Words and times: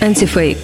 Антифейк. 0.00 0.58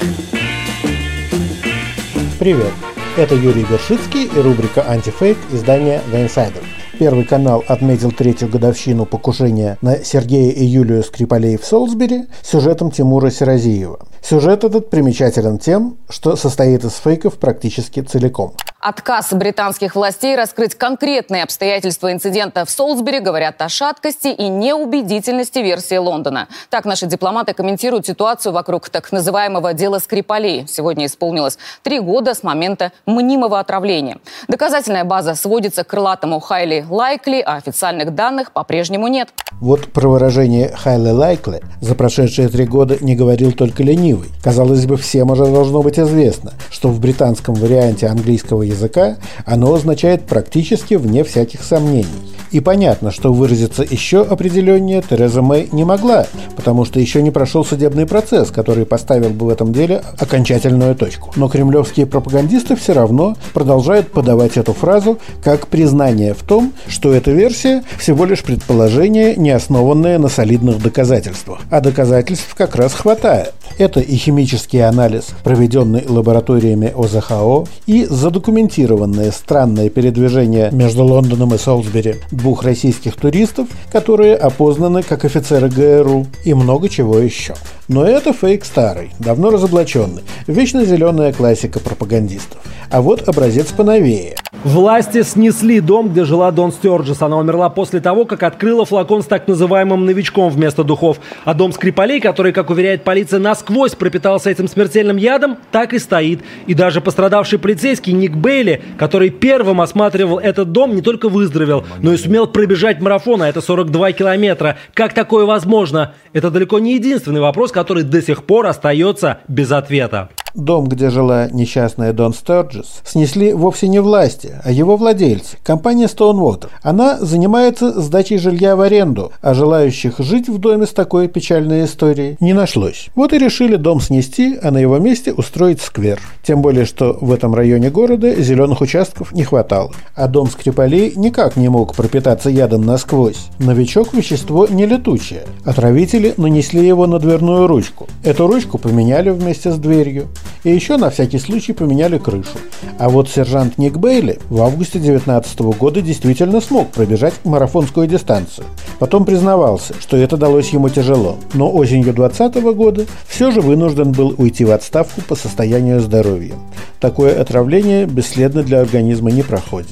Привет, 2.38 2.72
это 3.16 3.34
Юрий 3.34 3.64
Вершицкий 3.64 4.24
и 4.24 4.40
рубрика 4.40 4.84
«Антифейк» 4.88 5.38
издания 5.52 6.00
The 6.12 6.26
Insider. 6.26 6.75
Первый 6.98 7.24
канал 7.24 7.62
отметил 7.68 8.10
третью 8.10 8.48
годовщину 8.48 9.04
покушения 9.04 9.76
на 9.82 10.02
Сергея 10.02 10.50
и 10.50 10.64
Юлию 10.64 11.02
Скрипалей 11.02 11.58
в 11.58 11.64
Солсбери 11.66 12.24
сюжетом 12.42 12.90
Тимура 12.90 13.28
Сиразиева. 13.28 13.98
Сюжет 14.22 14.64
этот 14.64 14.88
примечателен 14.88 15.58
тем, 15.58 15.98
что 16.08 16.36
состоит 16.36 16.84
из 16.84 16.96
фейков 16.96 17.38
практически 17.38 18.00
целиком. 18.00 18.54
Отказ 18.80 19.32
британских 19.32 19.96
властей 19.96 20.36
раскрыть 20.36 20.76
конкретные 20.76 21.42
обстоятельства 21.42 22.12
инцидента 22.12 22.64
в 22.64 22.70
Солсбери 22.70 23.18
говорят 23.18 23.60
о 23.60 23.68
шаткости 23.68 24.28
и 24.28 24.48
неубедительности 24.48 25.58
версии 25.58 25.96
Лондона. 25.96 26.46
Так 26.70 26.84
наши 26.84 27.06
дипломаты 27.06 27.52
комментируют 27.52 28.06
ситуацию 28.06 28.52
вокруг 28.52 28.88
так 28.88 29.10
называемого 29.10 29.74
дела 29.74 29.98
Скрипалей. 29.98 30.66
Сегодня 30.68 31.06
исполнилось 31.06 31.58
три 31.82 31.98
года 31.98 32.34
с 32.34 32.44
момента 32.44 32.92
мнимого 33.06 33.58
отравления. 33.58 34.18
Доказательная 34.46 35.04
база 35.04 35.34
сводится 35.34 35.82
к 35.82 35.88
крылатому 35.88 36.40
«highly 36.48 36.85
likely», 36.90 37.42
а 37.44 37.56
официальных 37.56 38.14
данных 38.14 38.52
по-прежнему 38.52 39.08
нет. 39.08 39.30
Вот 39.60 39.86
про 39.92 40.08
выражение 40.08 40.74
«highly 40.84 41.14
likely» 41.14 41.64
за 41.80 41.94
прошедшие 41.94 42.48
три 42.48 42.66
года 42.66 42.98
не 43.00 43.16
говорил 43.16 43.52
только 43.52 43.82
ленивый. 43.82 44.28
Казалось 44.42 44.86
бы, 44.86 44.96
всем 44.96 45.30
уже 45.30 45.46
должно 45.46 45.82
быть 45.82 45.98
известно, 45.98 46.52
что 46.70 46.88
в 46.88 47.00
британском 47.00 47.54
варианте 47.54 48.06
английского 48.06 48.62
языка 48.62 49.16
оно 49.44 49.72
означает 49.72 50.26
практически 50.26 50.94
вне 50.94 51.24
всяких 51.24 51.62
сомнений. 51.62 52.35
И 52.50 52.60
понятно, 52.60 53.10
что 53.10 53.32
выразиться 53.32 53.82
еще 53.82 54.22
определеннее 54.22 55.02
Тереза 55.02 55.42
Мэй 55.42 55.68
не 55.72 55.84
могла, 55.84 56.26
потому 56.56 56.84
что 56.84 57.00
еще 57.00 57.22
не 57.22 57.30
прошел 57.30 57.64
судебный 57.64 58.06
процесс, 58.06 58.50
который 58.50 58.86
поставил 58.86 59.30
бы 59.30 59.46
в 59.46 59.48
этом 59.48 59.72
деле 59.72 60.02
окончательную 60.18 60.94
точку. 60.94 61.32
Но 61.36 61.48
кремлевские 61.48 62.06
пропагандисты 62.06 62.76
все 62.76 62.92
равно 62.92 63.36
продолжают 63.52 64.12
подавать 64.12 64.56
эту 64.56 64.72
фразу 64.72 65.18
как 65.42 65.66
признание 65.66 66.34
в 66.34 66.42
том, 66.42 66.72
что 66.88 67.12
эта 67.12 67.30
версия 67.30 67.82
всего 67.98 68.24
лишь 68.24 68.42
предположение, 68.42 69.36
не 69.36 69.50
основанное 69.50 70.18
на 70.18 70.28
солидных 70.28 70.82
доказательствах. 70.82 71.60
А 71.70 71.80
доказательств 71.80 72.54
как 72.54 72.76
раз 72.76 72.94
хватает. 72.94 73.54
Это 73.78 74.00
и 74.00 74.16
химический 74.16 74.86
анализ, 74.86 75.26
проведенный 75.44 76.04
лабораториями 76.06 76.92
ОЗХО, 76.96 77.66
и 77.86 78.06
задокументированное 78.08 79.30
странное 79.30 79.90
передвижение 79.90 80.70
между 80.72 81.04
Лондоном 81.04 81.54
и 81.54 81.58
Солсбери 81.58 82.16
двух 82.36 82.62
российских 82.62 83.16
туристов, 83.16 83.68
которые 83.90 84.36
опознаны 84.36 85.02
как 85.02 85.24
офицеры 85.24 85.68
ГРУ, 85.68 86.26
и 86.44 86.54
много 86.54 86.88
чего 86.88 87.18
еще. 87.18 87.54
Но 87.88 88.04
это 88.04 88.32
фейк 88.32 88.64
старый, 88.64 89.10
давно 89.18 89.50
разоблаченный, 89.50 90.22
вечно 90.46 90.84
зеленая 90.84 91.32
классика 91.32 91.80
пропагандистов. 91.80 92.60
А 92.90 93.00
вот 93.00 93.28
образец 93.28 93.72
поновее. 93.72 94.36
Власти 94.64 95.22
снесли 95.22 95.80
дом, 95.80 96.08
где 96.08 96.24
жила 96.24 96.50
Дон 96.50 96.72
Стюарджес. 96.72 97.22
Она 97.22 97.36
умерла 97.36 97.68
после 97.68 98.00
того, 98.00 98.24
как 98.24 98.42
открыла 98.42 98.84
флакон 98.84 99.22
с 99.22 99.26
так 99.26 99.46
называемым 99.46 100.04
новичком 100.04 100.50
вместо 100.50 100.82
духов. 100.82 101.18
А 101.44 101.54
дом 101.54 101.72
Скрипалей, 101.72 102.20
который, 102.20 102.52
как 102.52 102.70
уверяет 102.70 103.04
полиция, 103.04 103.38
насквозь 103.38 103.94
пропитался 103.94 104.50
этим 104.50 104.66
смертельным 104.66 105.18
ядом, 105.18 105.58
так 105.70 105.92
и 105.92 105.98
стоит. 105.98 106.40
И 106.66 106.74
даже 106.74 107.00
пострадавший 107.00 107.60
полицейский 107.60 108.12
Ник 108.12 108.34
Бейли, 108.34 108.82
который 108.98 109.30
первым 109.30 109.80
осматривал 109.80 110.38
этот 110.38 110.72
дом, 110.72 110.96
не 110.96 111.02
только 111.02 111.28
выздоровел, 111.28 111.84
но 112.00 112.12
и 112.12 112.16
сумел 112.26 112.48
пробежать 112.48 113.00
марафон, 113.00 113.42
а 113.42 113.48
это 113.48 113.60
42 113.60 114.10
километра. 114.10 114.78
Как 114.94 115.14
такое 115.14 115.46
возможно? 115.46 116.14
Это 116.32 116.50
далеко 116.50 116.80
не 116.80 116.94
единственный 116.94 117.40
вопрос, 117.40 117.70
который 117.70 118.02
до 118.02 118.20
сих 118.20 118.42
пор 118.44 118.66
остается 118.66 119.38
без 119.46 119.70
ответа. 119.70 120.30
Дом, 120.56 120.88
где 120.88 121.10
жила 121.10 121.48
несчастная 121.52 122.14
Дон 122.14 122.32
Стерджес, 122.32 123.02
снесли 123.04 123.52
вовсе 123.52 123.88
не 123.88 124.00
власти, 124.00 124.54
а 124.64 124.72
его 124.72 124.96
владельцы, 124.96 125.58
компания 125.62 126.06
Stonewater. 126.06 126.68
Она 126.82 127.18
занимается 127.20 128.00
сдачей 128.00 128.38
жилья 128.38 128.74
в 128.74 128.80
аренду, 128.80 129.32
а 129.42 129.52
желающих 129.52 130.18
жить 130.18 130.48
в 130.48 130.58
доме 130.58 130.86
с 130.86 130.90
такой 130.90 131.28
печальной 131.28 131.84
историей 131.84 132.38
не 132.40 132.54
нашлось. 132.54 133.10
Вот 133.14 133.34
и 133.34 133.38
решили 133.38 133.76
дом 133.76 134.00
снести, 134.00 134.58
а 134.62 134.70
на 134.70 134.78
его 134.78 134.98
месте 134.98 135.32
устроить 135.32 135.82
сквер. 135.82 136.20
Тем 136.42 136.62
более, 136.62 136.86
что 136.86 137.18
в 137.20 137.32
этом 137.32 137.54
районе 137.54 137.90
города 137.90 138.34
зеленых 138.34 138.80
участков 138.80 139.32
не 139.32 139.44
хватало. 139.44 139.92
А 140.14 140.26
дом 140.26 140.48
Скрипалей 140.48 141.12
никак 141.16 141.56
не 141.56 141.68
мог 141.68 141.94
пропитаться 141.94 142.48
ядом 142.48 142.86
насквозь. 142.86 143.48
Новичок– 143.58 144.12
вещество 144.14 144.66
не 144.68 144.86
летучее. 144.86 145.44
Отравители 145.64 146.32
нанесли 146.38 146.86
его 146.86 147.06
на 147.06 147.18
дверную 147.18 147.66
ручку. 147.66 148.06
Эту 148.24 148.46
ручку 148.46 148.78
поменяли 148.78 149.28
вместе 149.28 149.70
с 149.70 149.76
дверью. 149.76 150.28
И 150.64 150.70
еще 150.70 150.96
на 150.96 151.10
всякий 151.10 151.38
случай 151.38 151.72
поменяли 151.72 152.18
крышу. 152.18 152.58
А 152.98 153.08
вот 153.08 153.28
сержант 153.28 153.78
Ник 153.78 153.96
Бейли 153.98 154.38
в 154.48 154.60
августе 154.62 154.98
2019 154.98 155.60
года 155.78 156.02
действительно 156.02 156.60
смог 156.60 156.88
пробежать 156.90 157.34
марафонскую 157.44 158.06
дистанцию. 158.06 158.66
Потом 158.98 159.24
признавался, 159.24 159.94
что 160.00 160.16
это 160.16 160.36
далось 160.36 160.70
ему 160.70 160.88
тяжело, 160.88 161.36
но 161.54 161.72
осенью 161.72 162.12
2020 162.14 162.62
года 162.76 163.06
все 163.26 163.50
же 163.50 163.60
вынужден 163.60 164.12
был 164.12 164.34
уйти 164.38 164.64
в 164.64 164.70
отставку 164.70 165.20
по 165.22 165.34
состоянию 165.34 166.00
здоровья. 166.00 166.54
Такое 167.00 167.40
отравление 167.40 168.06
бесследно 168.06 168.62
для 168.62 168.80
организма 168.80 169.30
не 169.30 169.42
проходит. 169.42 169.88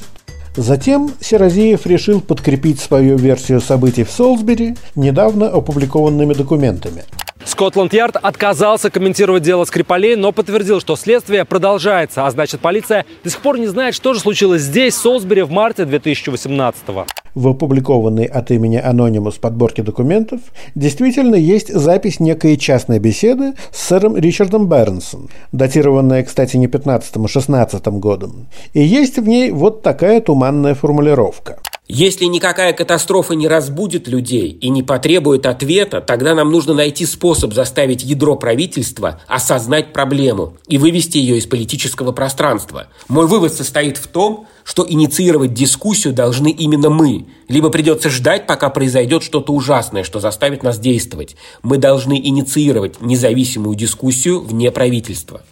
Затем 0.57 1.11
Серазиев 1.19 1.85
решил 1.85 2.21
подкрепить 2.21 2.79
свою 2.79 3.17
версию 3.17 3.59
событий 3.59 4.05
в 4.05 4.11
Солсбери 4.11 4.75
недавно 4.95 5.47
опубликованными 5.47 6.33
документами. 6.33 7.03
Скотланд-Ярд 7.45 8.15
отказался 8.15 8.89
комментировать 8.89 9.43
дело 9.43 9.65
Скрипалей, 9.65 10.15
но 10.15 10.31
подтвердил, 10.31 10.81
что 10.81 10.95
следствие 10.95 11.45
продолжается, 11.45 12.25
а 12.25 12.31
значит 12.31 12.59
полиция 12.59 13.05
до 13.23 13.29
сих 13.29 13.39
пор 13.39 13.59
не 13.59 13.67
знает, 13.67 13.93
что 13.93 14.13
же 14.15 14.19
случилось 14.19 14.63
здесь, 14.63 14.95
в 14.95 14.97
Солсбери, 14.97 15.43
в 15.43 15.51
марте 15.51 15.85
2018 15.85 16.83
-го. 16.87 17.05
В 17.35 17.49
опубликованной 17.49 18.25
от 18.25 18.49
имени 18.49 18.77
Анонимус 18.77 19.35
подборке 19.35 19.83
документов 19.83 20.39
действительно 20.73 21.35
есть 21.35 21.71
запись 21.71 22.19
некой 22.19 22.57
частной 22.57 22.99
беседы 22.99 23.53
с 23.71 23.87
сэром 23.87 24.15
Ричардом 24.15 24.67
Бернсом, 24.67 25.29
датированная, 25.51 26.23
кстати, 26.23 26.57
не 26.57 26.67
15 26.67 27.25
а 27.25 27.27
16 27.27 27.87
годом. 27.99 28.47
И 28.73 28.81
есть 28.81 29.19
в 29.19 29.27
ней 29.27 29.51
вот 29.51 29.83
такая 29.83 30.19
туманная 30.19 30.73
формулировка– 30.73 31.59
если 31.87 32.25
никакая 32.25 32.73
катастрофа 32.73 33.35
не 33.35 33.47
разбудит 33.47 34.07
людей 34.07 34.57
и 34.59 34.69
не 34.69 34.81
потребует 34.81 35.45
ответа, 35.45 36.01
тогда 36.01 36.33
нам 36.33 36.51
нужно 36.51 36.73
найти 36.73 37.05
способ 37.05 37.53
заставить 37.53 38.03
ядро 38.03 38.35
правительства 38.35 39.21
осознать 39.27 39.93
проблему 39.93 40.57
и 40.67 40.79
вывести 40.79 41.19
ее 41.19 41.37
из 41.37 41.45
политического 41.45 42.11
пространства. 42.11 42.87
Мой 43.07 43.27
вывод 43.27 43.53
состоит 43.53 43.97
в 43.97 44.07
том, 44.07 44.47
что 44.63 44.83
инициировать 44.87 45.53
дискуссию 45.53 46.13
должны 46.13 46.49
именно 46.49 46.89
мы. 46.89 47.27
Либо 47.47 47.69
придется 47.69 48.09
ждать, 48.09 48.47
пока 48.47 48.69
произойдет 48.69 49.21
что-то 49.21 49.53
ужасное, 49.53 50.03
что 50.03 50.19
заставит 50.19 50.63
нас 50.63 50.79
действовать. 50.79 51.35
Мы 51.61 51.77
должны 51.77 52.19
инициировать 52.19 52.99
независимую 52.99 53.75
дискуссию 53.75 54.41
вне 54.41 54.71
правительства. 54.71 55.43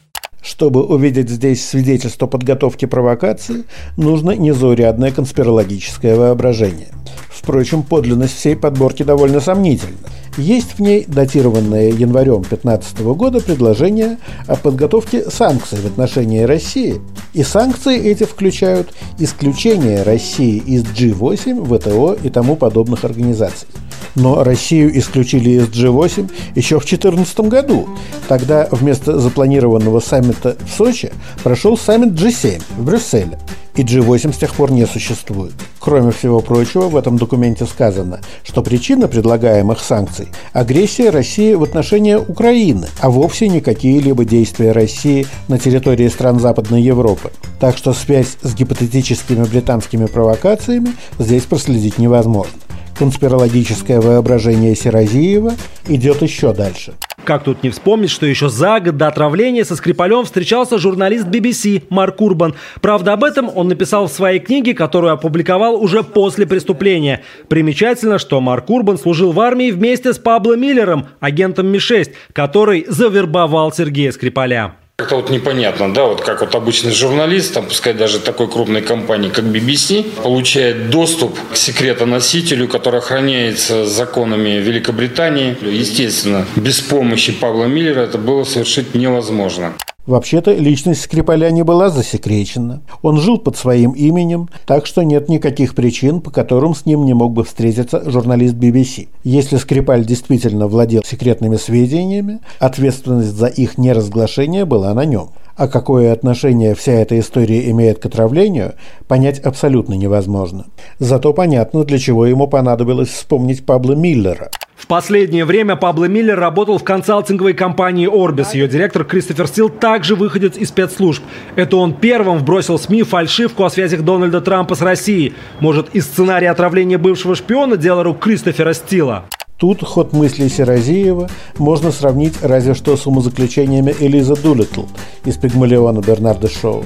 Чтобы 0.43 0.83
увидеть 0.83 1.29
здесь 1.29 1.65
свидетельство 1.65 2.27
подготовки 2.27 2.85
провокации, 2.85 3.63
нужно 3.95 4.31
незаурядное 4.31 5.11
конспирологическое 5.11 6.17
воображение. 6.17 6.89
Впрочем, 7.29 7.81
подлинность 7.81 8.35
всей 8.35 8.57
подборки 8.57 9.03
довольно 9.03 9.39
сомнительна. 9.39 9.97
Есть 10.37 10.73
в 10.77 10.79
ней 10.79 11.05
датированное 11.07 11.91
январем 11.91 12.41
2015 12.41 12.99
года 13.15 13.39
предложение 13.39 14.17
о 14.47 14.55
подготовке 14.57 15.29
санкций 15.29 15.77
в 15.77 15.85
отношении 15.85 16.41
России. 16.41 17.01
И 17.33 17.43
санкции 17.43 17.97
эти 17.97 18.25
включают 18.25 18.93
исключение 19.19 20.03
России 20.03 20.57
из 20.57 20.83
G8, 20.83 21.65
ВТО 21.65 22.17
и 22.21 22.29
тому 22.29 22.57
подобных 22.57 23.05
организаций. 23.05 23.67
Но 24.15 24.43
Россию 24.43 24.97
исключили 24.97 25.51
из 25.51 25.69
G8 25.69 26.31
еще 26.55 26.79
в 26.79 26.85
2014 26.85 27.39
году. 27.41 27.89
Тогда 28.27 28.67
вместо 28.71 29.19
запланированного 29.19 29.99
саммита 29.99 30.55
в 30.65 30.69
Сочи 30.69 31.11
прошел 31.43 31.77
саммит 31.77 32.13
G7 32.13 32.61
в 32.77 32.85
Брюсселе. 32.85 33.39
И 33.75 33.81
G8 33.81 34.33
с 34.33 34.37
тех 34.37 34.53
пор 34.53 34.71
не 34.71 34.85
существует. 34.85 35.53
Кроме 35.79 36.11
всего 36.11 36.41
прочего, 36.41 36.89
в 36.89 36.95
этом 36.95 37.17
документе 37.17 37.65
сказано, 37.65 38.19
что 38.43 38.61
причина 38.61 39.07
предлагаемых 39.07 39.79
санкций– 39.79 40.27
агрессия 40.53 41.09
России 41.09 41.55
в 41.55 41.63
отношении 41.63 42.13
Украины, 42.13 42.87
а 42.99 43.09
вовсе 43.09 43.47
не 43.47 43.61
какие-либо 43.61 44.25
действия 44.25 44.73
России 44.73 45.25
на 45.47 45.57
территории 45.57 46.07
стран 46.07 46.39
Западной 46.39 46.83
Европы. 46.83 47.31
Так 47.59 47.75
что 47.75 47.93
связь 47.93 48.37
с 48.43 48.53
гипотетическими 48.53 49.43
британскими 49.43 50.05
провокациями 50.05 50.93
здесь 51.17 51.43
проследить 51.43 51.97
невозможно 51.97 52.53
конспирологическое 52.97 53.99
воображение 54.01 54.75
Сиразиева 54.75 55.53
идет 55.87 56.21
еще 56.21 56.53
дальше. 56.53 56.93
Как 57.25 57.43
тут 57.43 57.63
не 57.63 57.69
вспомнить, 57.69 58.09
что 58.09 58.25
еще 58.25 58.49
за 58.49 58.81
год 58.81 58.97
до 58.97 59.07
отравления 59.07 59.63
со 59.63 59.77
Скрипалем 59.77 60.25
встречался 60.25 60.77
журналист 60.77 61.25
BBC 61.27 61.83
Марк 61.89 62.19
Урбан. 62.19 62.55
Правда, 62.81 63.13
об 63.13 63.23
этом 63.23 63.49
он 63.55 63.69
написал 63.69 64.07
в 64.07 64.11
своей 64.11 64.39
книге, 64.39 64.73
которую 64.73 65.13
опубликовал 65.13 65.81
уже 65.81 66.03
после 66.03 66.45
преступления. 66.45 67.23
Примечательно, 67.47 68.19
что 68.19 68.41
Марк 68.41 68.69
Урбан 68.69 68.97
служил 68.97 69.31
в 69.31 69.39
армии 69.39 69.71
вместе 69.71 70.13
с 70.13 70.19
Пабло 70.19 70.57
Миллером, 70.57 71.07
агентом 71.21 71.67
Ми-6, 71.67 72.11
который 72.33 72.85
завербовал 72.89 73.71
Сергея 73.71 74.11
Скрипаля. 74.11 74.75
Как-то 74.95 75.15
вот 75.15 75.31
непонятно, 75.31 75.91
да, 75.91 76.05
вот 76.05 76.21
как 76.21 76.41
вот 76.41 76.53
обычный 76.53 76.91
журналист, 76.91 77.55
там, 77.55 77.65
пускай 77.65 77.95
даже 77.95 78.19
такой 78.19 78.47
крупной 78.47 78.83
компании, 78.83 79.29
как 79.29 79.43
BBC, 79.43 80.21
получает 80.21 80.91
доступ 80.91 81.35
к 81.51 81.55
секретоносителю, 81.55 82.67
который 82.67 82.99
охраняется 82.99 83.87
законами 83.87 84.59
Великобритании. 84.59 85.57
Естественно, 85.61 86.45
без 86.55 86.79
помощи 86.79 87.33
Павла 87.33 87.65
Миллера 87.65 88.01
это 88.01 88.19
было 88.19 88.43
совершить 88.43 88.93
невозможно. 88.93 89.73
Вообще-то 90.05 90.51
личность 90.51 91.01
Скрипаля 91.01 91.49
не 91.49 91.63
была 91.63 91.89
засекречена. 91.89 92.81
Он 93.01 93.21
жил 93.21 93.37
под 93.37 93.55
своим 93.55 93.91
именем, 93.91 94.49
так 94.65 94.85
что 94.85 95.01
нет 95.01 95.29
никаких 95.29 95.75
причин, 95.75 96.19
по 96.19 96.29
которым 96.29 96.75
с 96.75 96.85
ним 96.85 97.05
не 97.05 97.13
мог 97.13 97.31
бы 97.31 97.45
встретиться 97.45 98.09
журналист 98.09 98.55
BBC. 98.55 99.07
Если 99.23 99.55
Скрипаль 99.55 100.05
действительно 100.05 100.67
владел 100.67 101.03
секретными 101.05 101.55
сведениями, 101.55 102.41
ответственность 102.59 103.33
за 103.33 103.47
их 103.47 103.77
неразглашение 103.77 104.65
была 104.65 104.93
на 104.93 105.05
нем. 105.05 105.29
А 105.55 105.69
какое 105.69 106.11
отношение 106.11 106.75
вся 106.75 106.93
эта 106.93 107.17
история 107.17 107.69
имеет 107.69 107.99
к 107.99 108.05
отравлению, 108.05 108.73
понять 109.07 109.39
абсолютно 109.39 109.93
невозможно. 109.93 110.65
Зато 110.99 111.31
понятно, 111.31 111.85
для 111.85 111.99
чего 111.99 112.25
ему 112.25 112.47
понадобилось 112.47 113.09
вспомнить 113.09 113.65
Пабло 113.65 113.93
Миллера– 113.93 114.49
в 114.83 114.87
последнее 114.87 115.45
время 115.45 115.77
Пабло 115.77 116.05
Миллер 116.09 116.37
работал 116.37 116.77
в 116.77 116.83
консалтинговой 116.83 117.53
компании 117.53 118.05
Orbis. 118.05 118.49
Ее 118.53 118.67
директор 118.67 119.05
Кристофер 119.05 119.47
Стил 119.47 119.69
также 119.69 120.13
выходит 120.13 120.57
из 120.57 120.67
спецслужб. 120.67 121.23
Это 121.55 121.77
он 121.77 121.93
первым 121.93 122.39
вбросил 122.39 122.77
СМИ 122.77 123.03
фальшивку 123.03 123.63
о 123.63 123.69
связях 123.69 124.01
Дональда 124.01 124.41
Трампа 124.41 124.75
с 124.75 124.81
Россией. 124.81 125.35
Может, 125.61 125.95
из 125.95 126.03
сценария 126.03 126.51
отравления 126.51 126.97
бывшего 126.97 127.33
шпиона 127.33 127.77
дело 127.77 128.03
рук 128.03 128.19
Кристофера 128.19 128.73
Стила? 128.73 129.23
Тут 129.57 129.81
ход 129.81 130.11
мыслей 130.11 130.49
Сиразиева 130.49 131.29
можно 131.57 131.93
сравнить 131.93 132.33
разве 132.41 132.73
что 132.73 132.97
с 132.97 133.07
умозаключениями 133.07 133.95
Элиза 133.97 134.35
Дулитл 134.35 134.83
из 135.23 135.37
«Пигмалиона» 135.37 136.01
Бернарда 136.01 136.49
Шоу. 136.49 136.83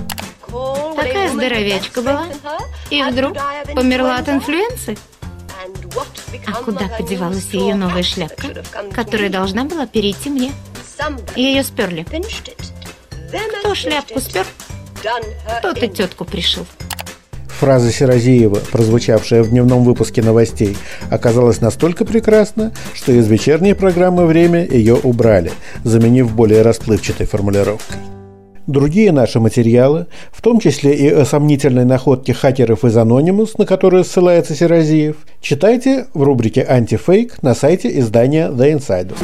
Такая 0.96 1.30
здоровячка 1.30 2.04
была, 2.04 2.26
и 2.92 3.02
вдруг 3.02 3.34
померла 3.74 4.18
от 4.18 4.30
инфлюенции. 4.30 4.96
А 6.46 6.64
куда 6.64 6.88
подевалась 6.88 7.50
ее 7.52 7.76
новая 7.76 8.04
шляпка, 8.04 8.48
которая 8.94 9.30
должна 9.30 9.66
была 9.66 9.88
перейти 9.88 10.30
мне? 10.30 10.52
Ее 11.36 11.64
сперли. 11.64 12.06
Кто 13.60 13.76
шляпку 13.76 14.20
спер, 14.20 14.46
тот 15.62 15.84
и 15.84 15.88
тетку 15.88 16.26
пришил. 16.26 16.66
Фраза 17.60 17.92
Сиразиева, 17.92 18.60
прозвучавшая 18.72 19.42
в 19.42 19.50
дневном 19.50 19.84
выпуске 19.84 20.22
новостей, 20.22 20.78
оказалась 21.10 21.60
настолько 21.60 22.06
прекрасна, 22.06 22.72
что 22.94 23.12
из 23.12 23.28
вечерней 23.28 23.74
программы 23.74 24.28
«Время» 24.28 24.64
ее 24.64 24.96
убрали, 24.96 25.52
заменив 25.84 26.32
более 26.32 26.62
расплывчатой 26.62 27.26
формулировкой. 27.26 27.98
Другие 28.68 29.14
наши 29.14 29.40
материалы, 29.40 30.08
в 30.30 30.42
том 30.42 30.60
числе 30.60 30.94
и 30.94 31.10
о 31.10 31.24
сомнительной 31.24 31.86
находке 31.86 32.34
хакеров 32.34 32.84
из 32.84 32.98
Anonymous, 32.98 33.52
на 33.58 33.66
которую 33.66 34.04
ссылается 34.04 34.56
Серазиев, 34.56 35.16
читайте 35.40 36.08
в 36.14 36.22
рубрике 36.22 36.66
«Антифейк» 36.68 37.42
на 37.42 37.56
сайте 37.56 37.98
издания 37.98 38.50
The 38.50 38.78
Insider. 38.78 39.16